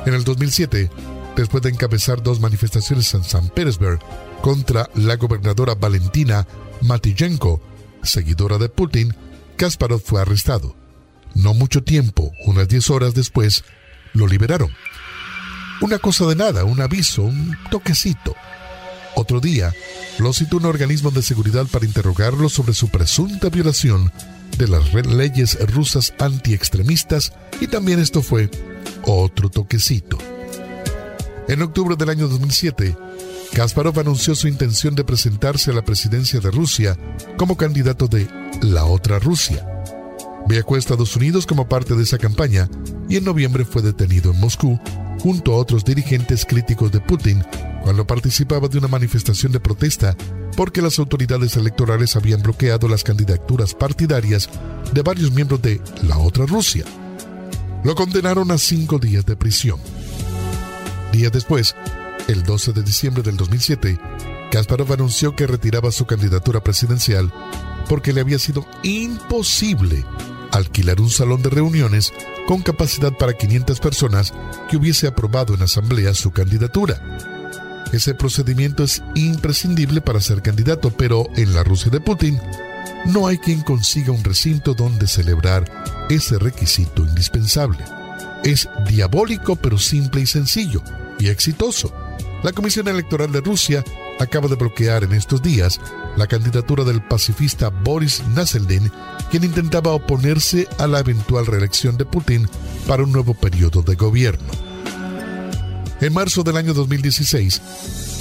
En 0.06 0.14
el 0.14 0.24
2007, 0.24 0.90
después 1.36 1.64
de 1.64 1.70
encabezar 1.70 2.24
dos 2.24 2.40
manifestaciones 2.40 3.14
en 3.14 3.24
San 3.24 3.50
Petersburg 3.50 4.00
contra 4.42 4.90
la 4.96 5.16
gobernadora 5.16 5.76
Valentina 5.76 6.48
Matiyenko, 6.82 7.62
seguidora 8.04 8.58
de 8.58 8.70
Putin, 8.70 9.16
Kasparov 9.58 10.02
fue 10.02 10.22
arrestado. 10.22 10.76
No 11.36 11.54
mucho 11.54 11.84
tiempo, 11.84 12.32
unas 12.46 12.68
10 12.68 12.90
horas 12.92 13.14
después, 13.14 13.64
lo 14.14 14.28
liberaron. 14.28 14.72
Una 15.82 16.00
cosa 16.00 16.26
de 16.28 16.36
nada, 16.36 16.64
un 16.64 16.82
aviso, 16.82 17.24
un 17.24 17.58
toquecito. 17.72 18.36
Otro 19.16 19.40
día, 19.40 19.74
lo 20.18 20.34
citó 20.34 20.58
un 20.58 20.66
organismo 20.66 21.12
de 21.12 21.22
seguridad 21.22 21.68
para 21.68 21.86
interrogarlo 21.86 22.50
sobre 22.50 22.74
su 22.74 22.90
presunta 22.90 23.50
violación 23.50 24.12
de 24.58 24.68
las 24.68 24.94
leyes 24.94 25.58
rusas 25.74 26.14
antiextremistas 26.20 27.34
y 27.60 27.68
también 27.68 28.00
esto 28.00 28.22
fue 28.22 28.50
otro 29.04 29.50
toquecito. 29.50 30.18
En 31.48 31.62
octubre 31.62 31.96
del 31.96 32.10
año 32.10 32.28
2007, 32.28 32.96
Kasparov 33.54 34.00
anunció 34.00 34.34
su 34.34 34.48
intención 34.48 34.96
de 34.96 35.04
presentarse 35.04 35.70
a 35.70 35.76
la 35.76 35.86
presidencia 35.86 36.40
de 36.40 36.50
Rusia 36.50 36.98
como 37.38 37.56
candidato 37.56 38.08
de 38.08 38.28
la 38.64 38.86
otra 38.86 39.20
Rusia. 39.20 39.64
Viajó 40.48 40.74
a 40.74 40.80
Estados 40.80 41.16
Unidos 41.16 41.46
como 41.46 41.70
parte 41.70 41.94
de 41.94 42.02
esa 42.02 42.18
campaña 42.18 42.68
y 43.08 43.18
en 43.18 43.24
noviembre 43.24 43.64
fue 43.64 43.84
detenido 43.84 44.32
en 44.32 44.40
Moscú 44.40 44.80
junto 45.20 45.54
a 45.54 45.58
otros 45.58 45.86
dirigentes 45.86 46.46
críticos 46.46 46.92
de 46.92 47.00
Putin 47.00 47.44
cuando 47.84 48.08
participaba 48.08 48.68
de 48.68 48.80
una 48.80 48.88
manifestación 48.88 49.52
de 49.52 49.60
protesta 49.60 50.18
porque 50.58 50.82
las 50.82 50.98
autoridades 50.98 51.56
electorales 51.56 52.16
habían 52.16 52.42
bloqueado 52.42 52.88
las 52.88 53.04
candidaturas 53.04 53.76
partidarias 53.76 54.50
de 54.94 55.02
varios 55.04 55.32
miembros 55.32 55.62
de 55.62 55.80
la 56.02 56.18
otra 56.18 56.48
Rusia. 56.48 56.86
Lo 57.84 57.94
condenaron 57.94 58.50
a 58.50 58.58
cinco 58.58 58.98
días 58.98 59.26
de 59.28 59.36
prisión. 59.36 59.80
Días 61.12 61.32
después, 61.32 61.76
El 62.28 62.44
12 62.44 62.72
de 62.72 62.84
diciembre 62.84 63.22
del 63.22 63.36
2007, 63.36 64.00
Kasparov 64.50 64.94
anunció 64.94 65.36
que 65.36 65.46
retiraba 65.46 65.92
su 65.92 66.06
candidatura 66.06 66.64
presidencial 66.64 67.34
porque 67.90 68.14
le 68.14 68.22
había 68.22 68.40
sido 68.40 68.66
imposible 68.84 70.06
alquilar 70.52 71.02
un 71.02 71.10
salón 71.10 71.42
de 71.42 71.50
reuniones 71.50 72.14
con 72.48 72.62
capacidad 72.62 73.12
para 73.12 73.34
500 73.34 73.80
personas 73.82 74.34
que 74.70 74.78
hubiese 74.78 75.08
aprobado 75.08 75.54
en 75.54 75.64
asamblea 75.64 76.14
su 76.14 76.32
candidatura. 76.32 77.02
Ese 77.92 78.16
procedimiento 78.16 78.84
es 78.84 79.04
imprescindible 79.16 80.00
para 80.00 80.22
ser 80.22 80.42
candidato, 80.42 80.92
pero 80.92 81.28
en 81.36 81.54
la 81.54 81.64
Rusia 81.64 81.92
de 81.92 82.00
Putin 82.00 82.40
no 83.06 83.28
hay 83.28 83.38
quien 83.38 83.62
consiga 83.64 84.14
un 84.14 84.24
recinto 84.24 84.74
donde 84.74 85.08
celebrar 85.08 85.66
ese 86.10 86.40
requisito 86.40 87.04
indispensable. 87.04 87.84
Es 88.44 88.70
diabólico 88.88 89.56
pero 89.58 89.78
simple 89.78 90.22
y 90.22 90.26
sencillo, 90.26 90.82
y 91.20 91.28
exitoso. 91.28 91.94
La 92.44 92.52
Comisión 92.52 92.90
Electoral 92.90 93.32
de 93.32 93.40
Rusia 93.40 93.86
acaba 94.20 94.50
de 94.50 94.56
bloquear 94.56 95.06
en 95.06 95.14
estos 95.14 95.42
días 95.42 95.80
la 96.18 96.28
candidatura 96.28 96.84
del 96.84 97.02
pacifista 97.02 97.70
Boris 97.70 98.22
Naseldin, 98.36 98.92
quien 99.32 99.46
intentaba 99.46 99.94
oponerse 99.94 100.68
a 100.78 100.86
la 100.86 101.00
eventual 101.00 101.46
reelección 101.46 101.96
de 101.96 102.04
Putin 102.04 102.50
para 102.86 103.04
un 103.04 103.14
nuevo 103.14 103.34
periodo 103.34 103.82
de 103.82 103.96
gobierno. 103.96 104.52
En 106.02 106.14
marzo 106.14 106.44
del 106.44 106.58
año 106.58 106.74
2016, 106.74 107.62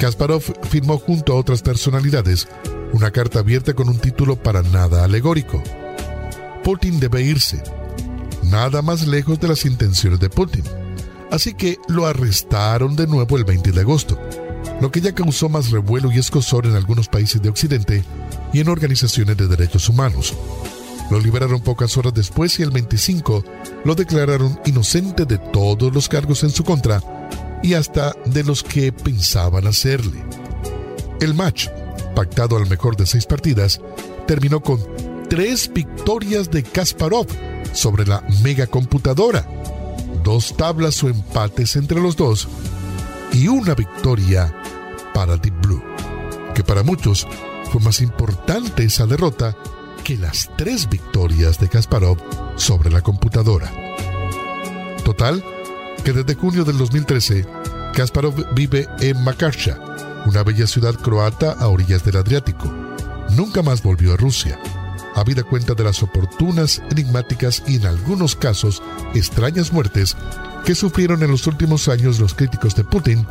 Kasparov 0.00 0.44
firmó 0.70 0.98
junto 0.98 1.32
a 1.32 1.36
otras 1.36 1.62
personalidades 1.62 2.46
una 2.92 3.10
carta 3.10 3.40
abierta 3.40 3.74
con 3.74 3.88
un 3.88 3.98
título 3.98 4.40
para 4.40 4.62
nada 4.62 5.02
alegórico. 5.02 5.60
Putin 6.62 7.00
debe 7.00 7.22
irse, 7.22 7.60
nada 8.44 8.82
más 8.82 9.04
lejos 9.04 9.40
de 9.40 9.48
las 9.48 9.64
intenciones 9.66 10.20
de 10.20 10.30
Putin. 10.30 10.62
Así 11.32 11.54
que 11.54 11.78
lo 11.88 12.06
arrestaron 12.06 12.94
de 12.94 13.08
nuevo 13.08 13.36
el 13.36 13.44
20 13.44 13.72
de 13.72 13.80
agosto 13.80 14.16
lo 14.82 14.90
que 14.90 15.00
ya 15.00 15.14
causó 15.14 15.48
más 15.48 15.70
revuelo 15.70 16.10
y 16.10 16.18
escosor 16.18 16.66
en 16.66 16.74
algunos 16.74 17.08
países 17.08 17.40
de 17.40 17.48
Occidente 17.48 18.04
y 18.52 18.58
en 18.58 18.68
organizaciones 18.68 19.36
de 19.36 19.46
derechos 19.46 19.88
humanos. 19.88 20.34
Lo 21.08 21.20
liberaron 21.20 21.60
pocas 21.60 21.96
horas 21.96 22.14
después 22.14 22.58
y 22.58 22.62
el 22.62 22.70
25 22.70 23.44
lo 23.84 23.94
declararon 23.94 24.58
inocente 24.64 25.24
de 25.24 25.38
todos 25.38 25.94
los 25.94 26.08
cargos 26.08 26.42
en 26.42 26.50
su 26.50 26.64
contra 26.64 27.00
y 27.62 27.74
hasta 27.74 28.12
de 28.26 28.42
los 28.42 28.64
que 28.64 28.92
pensaban 28.92 29.68
hacerle. 29.68 30.24
El 31.20 31.34
match, 31.34 31.68
pactado 32.16 32.56
al 32.56 32.68
mejor 32.68 32.96
de 32.96 33.06
seis 33.06 33.26
partidas, 33.26 33.80
terminó 34.26 34.60
con 34.60 34.80
tres 35.28 35.70
victorias 35.72 36.50
de 36.50 36.64
Kasparov 36.64 37.26
sobre 37.72 38.04
la 38.04 38.24
megacomputadora, 38.42 39.46
dos 40.22 40.56
tablas 40.56 41.02
o 41.02 41.08
empates 41.08 41.76
entre 41.76 42.00
los 42.00 42.16
dos 42.16 42.48
y 43.32 43.48
una 43.48 43.74
victoria 43.74 44.54
para 45.14 45.36
Deep 45.36 45.60
Blue, 45.62 45.82
que 46.54 46.62
para 46.62 46.82
muchos 46.82 47.26
fue 47.70 47.80
más 47.80 48.00
importante 48.00 48.84
esa 48.84 49.06
derrota 49.06 49.56
que 50.04 50.18
las 50.18 50.50
tres 50.56 50.88
victorias 50.88 51.58
de 51.58 51.68
Kasparov 51.68 52.18
sobre 52.56 52.90
la 52.90 53.00
computadora. 53.00 53.72
Total, 55.04 55.42
que 56.04 56.12
desde 56.12 56.34
junio 56.34 56.64
del 56.64 56.78
2013, 56.78 57.46
Kasparov 57.94 58.54
vive 58.54 58.88
en 59.00 59.22
Makarcha, 59.22 59.78
una 60.26 60.42
bella 60.42 60.66
ciudad 60.66 60.94
croata 60.94 61.52
a 61.52 61.68
orillas 61.68 62.04
del 62.04 62.16
Adriático. 62.16 62.72
Nunca 63.36 63.62
más 63.62 63.82
volvió 63.82 64.14
a 64.14 64.16
Rusia. 64.16 64.58
Habida 65.14 65.42
cuenta 65.42 65.75
de 65.75 65.85
las 65.85 66.02
oportunas, 66.02 66.83
enigmáticas 66.90 67.62
y 67.66 67.76
en 67.76 67.87
algunos 67.87 68.35
casos 68.35 68.83
extrañas 69.14 69.73
muertes 69.73 70.16
que 70.64 70.75
sufrieron 70.75 71.23
en 71.23 71.31
los 71.31 71.47
últimos 71.47 71.88
años 71.88 72.19
los 72.19 72.35
críticos 72.35 72.75
de 72.75 72.85
Putin 72.85 73.26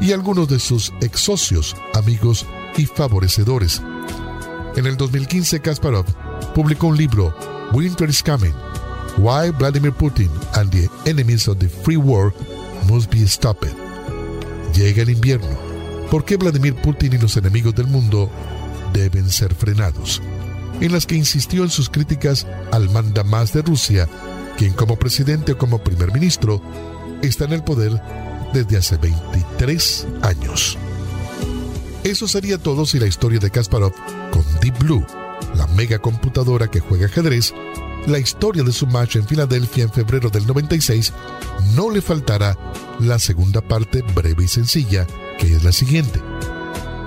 y 0.00 0.12
algunos 0.12 0.48
de 0.48 0.58
sus 0.58 0.92
ex 1.00 1.20
socios, 1.20 1.76
amigos 1.94 2.44
y 2.76 2.86
favorecedores. 2.86 3.82
En 4.74 4.86
el 4.86 4.96
2015, 4.96 5.60
Kasparov 5.60 6.06
publicó 6.54 6.88
un 6.88 6.96
libro, 6.96 7.34
Winter 7.72 8.08
is 8.08 8.22
Coming, 8.22 8.54
Why 9.18 9.50
Vladimir 9.50 9.92
Putin 9.92 10.30
and 10.54 10.70
the 10.70 10.88
Enemies 11.08 11.46
of 11.46 11.58
the 11.58 11.68
Free 11.68 11.98
World 11.98 12.34
Must 12.88 13.12
Be 13.12 13.26
Stopped. 13.28 13.72
Llega 14.74 15.02
el 15.02 15.10
invierno. 15.10 15.48
¿Por 16.10 16.24
qué 16.24 16.36
Vladimir 16.36 16.74
Putin 16.74 17.12
y 17.12 17.18
los 17.18 17.36
enemigos 17.36 17.74
del 17.74 17.86
mundo 17.86 18.30
deben 18.92 19.28
ser 19.30 19.54
frenados? 19.54 20.20
En 20.82 20.92
las 20.92 21.06
que 21.06 21.14
insistió 21.14 21.62
en 21.62 21.70
sus 21.70 21.88
críticas 21.88 22.46
al 22.72 22.90
mandamás 22.90 23.52
de 23.52 23.62
Rusia 23.62 24.08
quien 24.56 24.72
como 24.72 24.96
presidente 24.96 25.52
o 25.52 25.58
como 25.58 25.78
primer 25.78 26.12
ministro 26.12 26.60
está 27.22 27.44
en 27.44 27.52
el 27.52 27.62
poder 27.62 28.02
desde 28.52 28.76
hace 28.76 28.96
23 28.96 30.06
años. 30.22 30.76
Eso 32.04 32.26
sería 32.26 32.58
todo 32.58 32.84
si 32.84 32.98
la 32.98 33.06
historia 33.06 33.38
de 33.38 33.50
Kasparov 33.50 33.94
con 34.30 34.44
Deep 34.60 34.78
Blue, 34.80 35.06
la 35.54 35.66
mega 35.68 36.00
computadora 36.00 36.68
que 36.68 36.80
juega 36.80 37.06
ajedrez, 37.06 37.54
la 38.06 38.18
historia 38.18 38.64
de 38.64 38.72
su 38.72 38.88
match 38.88 39.16
en 39.16 39.26
Filadelfia 39.26 39.84
en 39.84 39.92
febrero 39.92 40.30
del 40.30 40.46
96, 40.46 41.12
no 41.76 41.90
le 41.90 42.02
faltará 42.02 42.58
la 42.98 43.20
segunda 43.20 43.60
parte 43.60 44.02
breve 44.14 44.44
y 44.44 44.48
sencilla, 44.48 45.06
que 45.38 45.54
es 45.54 45.62
la 45.62 45.70
siguiente. 45.70 46.20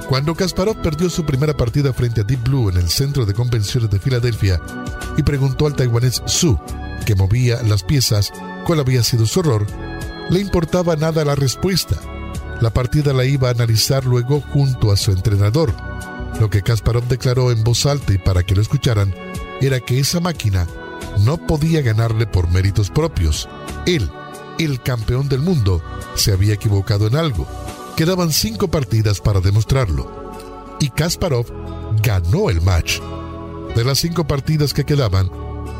Cuando 0.07 0.35
Kasparov 0.35 0.81
perdió 0.81 1.09
su 1.09 1.25
primera 1.25 1.55
partida 1.55 1.91
frente 1.91 2.21
a 2.21 2.23
Deep 2.23 2.43
Blue 2.43 2.69
en 2.69 2.77
el 2.77 2.89
centro 2.89 3.25
de 3.25 3.33
convenciones 3.33 3.89
de 3.89 3.99
Filadelfia 3.99 4.61
y 5.17 5.23
preguntó 5.23 5.65
al 5.65 5.75
taiwanés 5.75 6.21
Su 6.25 6.59
que 7.05 7.15
movía 7.15 7.61
las 7.63 7.83
piezas 7.83 8.31
cuál 8.65 8.79
había 8.79 9.03
sido 9.03 9.25
su 9.25 9.39
error, 9.41 9.65
le 10.29 10.39
importaba 10.39 10.95
nada 10.95 11.25
la 11.25 11.35
respuesta. 11.35 11.95
La 12.61 12.69
partida 12.69 13.13
la 13.13 13.25
iba 13.25 13.49
a 13.49 13.51
analizar 13.51 14.05
luego 14.05 14.41
junto 14.41 14.91
a 14.91 14.97
su 14.97 15.11
entrenador. 15.11 15.73
Lo 16.39 16.49
que 16.49 16.61
Kasparov 16.61 17.07
declaró 17.07 17.51
en 17.51 17.63
voz 17.63 17.85
alta 17.85 18.13
y 18.13 18.17
para 18.17 18.43
que 18.43 18.55
lo 18.55 18.61
escucharan 18.61 19.13
era 19.61 19.79
que 19.79 19.99
esa 19.99 20.19
máquina 20.19 20.67
no 21.19 21.37
podía 21.37 21.81
ganarle 21.81 22.27
por 22.27 22.49
méritos 22.49 22.89
propios. 22.89 23.47
Él, 23.85 24.09
el 24.59 24.81
campeón 24.81 25.29
del 25.29 25.41
mundo, 25.41 25.81
se 26.15 26.31
había 26.31 26.53
equivocado 26.53 27.07
en 27.07 27.15
algo. 27.15 27.47
Quedaban 27.95 28.31
cinco 28.31 28.67
partidas 28.67 29.21
para 29.21 29.39
demostrarlo. 29.39 30.12
Y 30.79 30.89
Kasparov 30.89 31.45
ganó 32.03 32.49
el 32.49 32.62
match. 32.62 32.99
De 33.75 33.84
las 33.84 33.99
cinco 33.99 34.27
partidas 34.27 34.73
que 34.73 34.84
quedaban, 34.84 35.31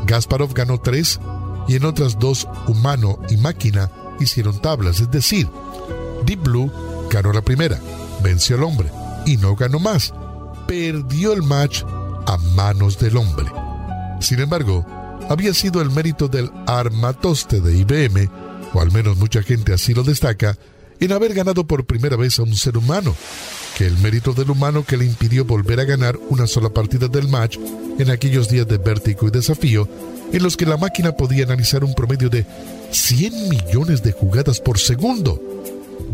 Gasparov 0.06 0.54
ganó 0.54 0.78
tres 0.80 1.20
y 1.68 1.76
en 1.76 1.84
otras 1.84 2.18
dos 2.18 2.48
humano 2.66 3.18
y 3.28 3.36
máquina 3.36 3.90
hicieron 4.20 4.60
tablas, 4.60 5.00
es 5.00 5.10
decir, 5.10 5.48
Deep 6.24 6.42
Blue 6.42 6.70
ganó 7.10 7.32
la 7.32 7.42
primera, 7.42 7.78
venció 8.22 8.56
al 8.56 8.64
hombre 8.64 8.90
y 9.26 9.36
no 9.36 9.54
ganó 9.56 9.78
más, 9.78 10.14
perdió 10.66 11.32
el 11.32 11.42
match 11.42 11.82
a 12.26 12.36
manos 12.54 12.98
del 12.98 13.16
hombre. 13.16 13.46
Sin 14.20 14.40
embargo, 14.40 14.86
había 15.28 15.52
sido 15.52 15.82
el 15.82 15.90
mérito 15.90 16.28
del 16.28 16.50
armatoste 16.66 17.60
de 17.60 17.76
IBM, 17.78 18.30
o 18.72 18.80
al 18.80 18.92
menos 18.92 19.16
mucha 19.16 19.42
gente 19.42 19.72
así 19.72 19.92
lo 19.94 20.02
destaca, 20.02 20.56
en 21.00 21.12
haber 21.12 21.34
ganado 21.34 21.66
por 21.66 21.84
primera 21.84 22.16
vez 22.16 22.38
a 22.38 22.42
un 22.42 22.54
ser 22.56 22.76
humano, 22.76 23.14
que 23.76 23.86
el 23.86 23.98
mérito 23.98 24.32
del 24.32 24.50
humano 24.50 24.84
que 24.84 24.96
le 24.96 25.04
impidió 25.04 25.44
volver 25.44 25.80
a 25.80 25.84
ganar 25.84 26.18
una 26.30 26.46
sola 26.46 26.70
partida 26.70 27.08
del 27.08 27.28
match 27.28 27.58
en 27.98 28.10
aquellos 28.10 28.48
días 28.48 28.66
de 28.66 28.78
vértigo 28.78 29.28
y 29.28 29.30
desafío, 29.30 29.88
en 30.32 30.42
los 30.42 30.56
que 30.56 30.66
la 30.66 30.76
máquina 30.76 31.12
podía 31.12 31.44
analizar 31.44 31.84
un 31.84 31.94
promedio 31.94 32.28
de 32.28 32.46
100 32.90 33.48
millones 33.48 34.02
de 34.02 34.12
jugadas 34.12 34.60
por 34.60 34.78
segundo. 34.78 35.40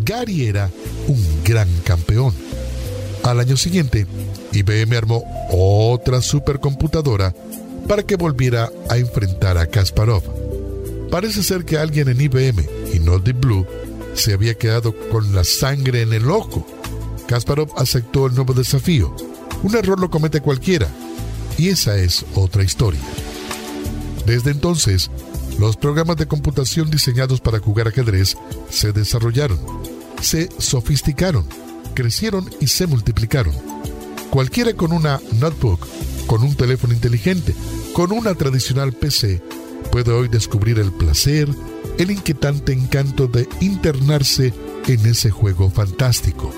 Gary 0.04 0.46
era 0.46 0.70
un 1.06 1.24
gran 1.44 1.68
campeón. 1.84 2.34
Al 3.22 3.38
año 3.38 3.56
siguiente, 3.56 4.06
IBM 4.52 4.96
armó 4.96 5.24
otra 5.50 6.20
supercomputadora 6.20 7.34
para 7.86 8.02
que 8.02 8.16
volviera 8.16 8.70
a 8.88 8.98
enfrentar 8.98 9.58
a 9.58 9.66
Kasparov. 9.66 10.22
Parece 11.10 11.42
ser 11.42 11.64
que 11.64 11.78
alguien 11.78 12.08
en 12.08 12.20
IBM 12.20 12.66
y 12.92 12.98
no 12.98 13.18
Deep 13.18 13.40
Blue 13.40 13.66
se 14.14 14.32
había 14.32 14.54
quedado 14.54 14.94
con 15.10 15.34
la 15.34 15.44
sangre 15.44 16.02
en 16.02 16.12
el 16.12 16.30
ojo. 16.30 16.66
Kasparov 17.26 17.72
aceptó 17.76 18.26
el 18.26 18.34
nuevo 18.34 18.54
desafío. 18.54 19.14
Un 19.62 19.76
error 19.76 20.00
lo 20.00 20.10
comete 20.10 20.40
cualquiera. 20.40 20.88
Y 21.58 21.68
esa 21.68 21.96
es 21.96 22.24
otra 22.34 22.62
historia. 22.62 23.00
Desde 24.26 24.50
entonces, 24.50 25.10
los 25.58 25.76
programas 25.76 26.16
de 26.16 26.26
computación 26.26 26.90
diseñados 26.90 27.40
para 27.40 27.58
jugar 27.58 27.88
ajedrez 27.88 28.36
se 28.70 28.92
desarrollaron, 28.92 29.58
se 30.20 30.48
sofisticaron, 30.58 31.46
crecieron 31.94 32.48
y 32.60 32.68
se 32.68 32.86
multiplicaron. 32.86 33.54
Cualquiera 34.30 34.72
con 34.74 34.92
una 34.92 35.20
notebook, 35.38 35.86
con 36.26 36.42
un 36.42 36.54
teléfono 36.54 36.94
inteligente, 36.94 37.54
con 37.92 38.12
una 38.12 38.34
tradicional 38.34 38.92
PC, 38.92 39.42
puede 39.90 40.12
hoy 40.12 40.28
descubrir 40.28 40.78
el 40.78 40.92
placer, 40.92 41.48
el 41.98 42.10
inquietante 42.10 42.72
encanto 42.72 43.26
de 43.26 43.48
internarse 43.60 44.54
en 44.86 45.06
ese 45.06 45.30
juego 45.30 45.70
fantástico. 45.70 46.52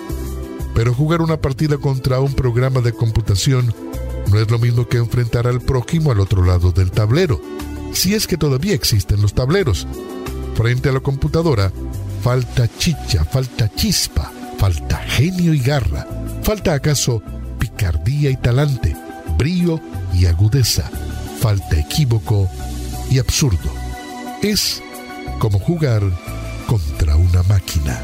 Pero 0.74 0.94
jugar 0.94 1.22
una 1.22 1.37
partida 1.37 1.78
contra 1.78 2.20
un 2.20 2.34
programa 2.34 2.80
de 2.80 2.92
computación 2.92 3.74
no 4.30 4.40
es 4.40 4.50
lo 4.50 4.58
mismo 4.58 4.88
que 4.88 4.98
enfrentar 4.98 5.46
al 5.46 5.60
prójimo 5.60 6.10
al 6.10 6.20
otro 6.20 6.44
lado 6.44 6.72
del 6.72 6.90
tablero, 6.90 7.40
si 7.92 8.14
es 8.14 8.26
que 8.26 8.37
todavía 8.37 8.74
existen 8.74 9.22
los 9.22 9.34
tableros. 9.34 9.87
Frente 10.54 10.88
a 10.88 10.92
la 10.92 11.00
computadora, 11.00 11.72
falta 12.22 12.68
chicha, 12.78 13.24
falta 13.24 13.68
chispa, 13.74 14.32
Falta 14.64 14.96
genio 14.96 15.52
y 15.52 15.58
garra. 15.58 16.06
Falta 16.42 16.72
acaso 16.72 17.22
picardía 17.58 18.30
y 18.30 18.37
talante, 18.37 18.96
brío 19.37 19.78
y 20.14 20.24
agudeza. 20.24 20.90
Falta 21.40 21.78
equívoco 21.78 22.48
y 23.10 23.18
absurdo. 23.18 23.70
Es 24.42 24.82
como 25.38 25.58
jugar 25.58 26.02
contra 26.66 27.16
una 27.16 27.42
máquina. 27.44 28.00